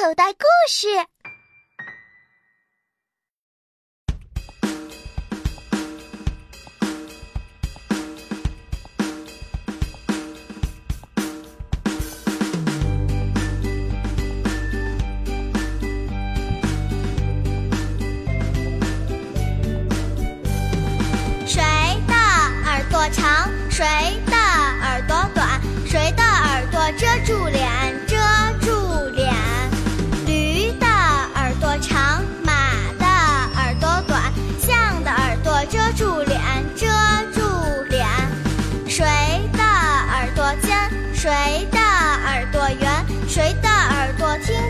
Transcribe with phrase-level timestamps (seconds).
[0.00, 0.88] 口袋故事。
[21.46, 21.60] 谁
[22.08, 22.14] 的
[22.64, 23.50] 耳朵长？
[23.70, 23.84] 谁
[41.20, 43.04] 谁的耳朵圆？
[43.28, 44.69] 谁的耳朵听